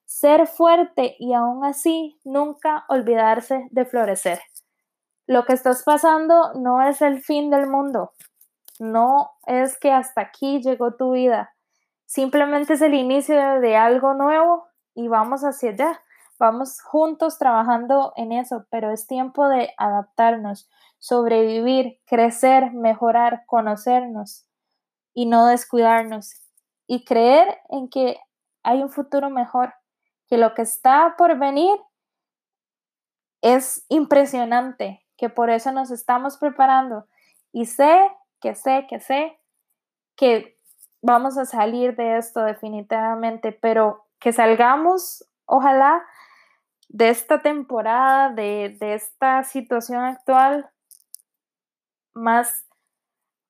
Ser 0.04 0.46
fuerte 0.46 1.16
y 1.18 1.32
aún 1.32 1.64
así 1.64 2.18
nunca 2.24 2.84
olvidarse 2.88 3.68
de 3.70 3.84
florecer. 3.84 4.40
Lo 5.26 5.44
que 5.44 5.52
estás 5.52 5.84
pasando 5.84 6.52
no 6.54 6.82
es 6.82 7.00
el 7.00 7.22
fin 7.22 7.48
del 7.48 7.68
mundo, 7.68 8.12
no 8.80 9.30
es 9.46 9.78
que 9.78 9.92
hasta 9.92 10.20
aquí 10.20 10.60
llegó 10.60 10.96
tu 10.96 11.12
vida, 11.12 11.54
simplemente 12.06 12.74
es 12.74 12.82
el 12.82 12.94
inicio 12.94 13.60
de 13.60 13.76
algo 13.76 14.14
nuevo 14.14 14.66
y 14.94 15.06
vamos 15.06 15.42
hacia 15.42 15.70
allá, 15.70 16.02
vamos 16.38 16.80
juntos 16.82 17.38
trabajando 17.38 18.12
en 18.16 18.32
eso, 18.32 18.66
pero 18.68 18.90
es 18.90 19.06
tiempo 19.06 19.48
de 19.48 19.70
adaptarnos, 19.78 20.68
sobrevivir, 20.98 22.00
crecer, 22.04 22.72
mejorar, 22.72 23.44
conocernos 23.46 24.46
y 25.14 25.26
no 25.26 25.46
descuidarnos 25.46 26.41
y 26.86 27.04
creer 27.04 27.58
en 27.68 27.88
que 27.88 28.18
hay 28.62 28.82
un 28.82 28.90
futuro 28.90 29.30
mejor 29.30 29.74
que 30.28 30.38
lo 30.38 30.54
que 30.54 30.62
está 30.62 31.14
por 31.16 31.38
venir 31.38 31.78
es 33.42 33.84
impresionante, 33.88 35.04
que 35.16 35.28
por 35.28 35.50
eso 35.50 35.72
nos 35.72 35.90
estamos 35.90 36.38
preparando. 36.38 37.06
Y 37.52 37.66
sé, 37.66 38.10
que 38.40 38.54
sé, 38.54 38.86
que 38.88 39.00
sé 39.00 39.38
que 40.16 40.58
vamos 41.00 41.36
a 41.36 41.44
salir 41.44 41.96
de 41.96 42.16
esto 42.16 42.40
definitivamente, 42.44 43.52
pero 43.52 44.06
que 44.20 44.32
salgamos, 44.32 45.24
ojalá, 45.46 46.02
de 46.88 47.08
esta 47.08 47.40
temporada, 47.40 48.30
de, 48.30 48.76
de 48.78 48.94
esta 48.94 49.42
situación 49.44 50.04
actual 50.04 50.70
más 52.14 52.64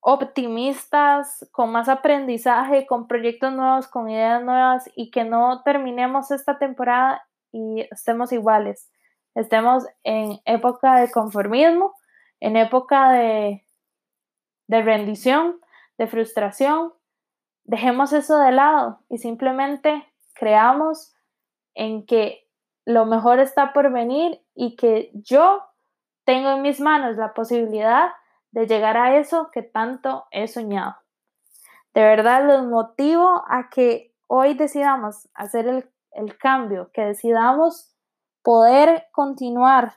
optimistas, 0.05 1.49
con 1.53 1.71
más 1.71 1.89
aprendizaje, 1.89 2.87
con 2.87 3.07
proyectos 3.07 3.53
nuevos, 3.53 3.87
con 3.87 4.11
ideas 4.11 4.43
nuevas 4.43 4.91
y 4.97 5.13
que 5.13 5.23
no 5.23 5.63
terminemos 5.63 6.33
esta 6.33 6.59
temporada 6.59 7.25
y 7.53 7.87
estemos 7.89 8.33
iguales. 8.33 8.91
Estemos 9.37 9.87
en 10.03 10.41
época 10.45 10.97
de 10.97 11.11
conformismo, 11.11 11.95
en 12.41 12.57
época 12.57 13.13
de, 13.13 13.65
rendición, 14.69 15.61
de 15.99 16.09
frustración. 16.09 16.93
Dejemos 17.63 18.13
eso 18.13 18.39
de 18.39 18.51
lado 18.51 18.99
y 19.09 19.19
simplemente 19.19 20.05
creamos 20.35 21.15
en 21.75 22.05
que 22.07 22.49
lo 22.85 23.07
mejor 23.07 23.39
está 23.39 23.73
por 23.73 23.93
venir 23.93 24.43
y 24.57 24.75
que 24.75 25.13
yo 25.15 25.63
tengo 26.25 26.51
en 26.51 26.63
mis 26.63 26.81
manos 26.81 27.17
la 27.17 27.35
posibilidad 27.35 28.11
de 28.53 28.67
llegar 28.67 28.97
a 28.97 29.19
eso 29.19 29.51
que 29.51 29.63
tanto 29.63 30.27
he 30.31 30.47
soñado. 30.47 30.97
De 31.95 32.03
verdad 32.03 32.47
los 32.47 32.67
motivo 32.67 33.43
a 33.49 33.69
que 33.71 34.15
hoy 34.27 34.55
decidamos 34.55 35.29
hacer 35.35 35.67
el, 35.67 35.91
el 36.13 36.39
cambio, 36.39 36.91
que 36.93 37.03
decidamos 37.03 37.95
poder 38.43 39.07
continuar 39.13 39.95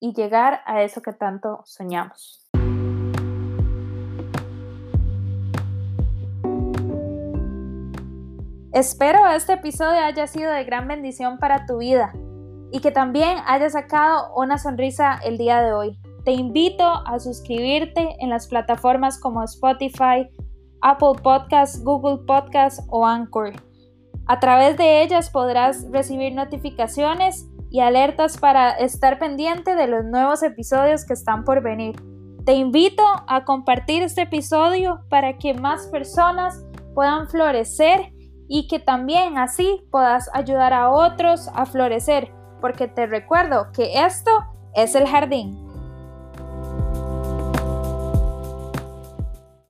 y 0.00 0.12
llegar 0.12 0.60
a 0.66 0.82
eso 0.82 1.02
que 1.02 1.12
tanto 1.12 1.62
soñamos. 1.64 2.40
Espero 8.72 9.26
este 9.28 9.52
episodio 9.52 10.04
haya 10.04 10.26
sido 10.26 10.50
de 10.52 10.64
gran 10.64 10.88
bendición 10.88 11.38
para 11.38 11.64
tu 11.64 11.78
vida 11.78 12.12
y 12.72 12.80
que 12.80 12.90
también 12.90 13.38
haya 13.46 13.70
sacado 13.70 14.34
una 14.34 14.58
sonrisa 14.58 15.20
el 15.24 15.38
día 15.38 15.62
de 15.62 15.72
hoy. 15.72 16.03
Te 16.24 16.32
invito 16.32 16.84
a 16.84 17.18
suscribirte 17.20 18.16
en 18.18 18.30
las 18.30 18.48
plataformas 18.48 19.20
como 19.20 19.42
Spotify, 19.42 20.26
Apple 20.80 21.20
Podcasts, 21.22 21.84
Google 21.84 22.24
Podcasts 22.26 22.82
o 22.88 23.04
Anchor. 23.04 23.52
A 24.26 24.40
través 24.40 24.78
de 24.78 25.02
ellas 25.02 25.28
podrás 25.28 25.86
recibir 25.90 26.34
notificaciones 26.34 27.46
y 27.70 27.80
alertas 27.80 28.38
para 28.38 28.70
estar 28.70 29.18
pendiente 29.18 29.74
de 29.74 29.86
los 29.86 30.04
nuevos 30.06 30.42
episodios 30.42 31.04
que 31.04 31.12
están 31.12 31.44
por 31.44 31.62
venir. 31.62 31.96
Te 32.46 32.54
invito 32.54 33.02
a 33.26 33.44
compartir 33.44 34.02
este 34.02 34.22
episodio 34.22 35.00
para 35.10 35.36
que 35.36 35.52
más 35.52 35.86
personas 35.88 36.64
puedan 36.94 37.28
florecer 37.28 38.12
y 38.48 38.66
que 38.68 38.78
también 38.78 39.36
así 39.36 39.82
puedas 39.90 40.30
ayudar 40.32 40.72
a 40.72 40.90
otros 40.90 41.48
a 41.54 41.66
florecer, 41.66 42.32
porque 42.62 42.88
te 42.88 43.06
recuerdo 43.06 43.72
que 43.72 44.04
esto 44.04 44.30
es 44.74 44.94
el 44.94 45.06
jardín. 45.06 45.63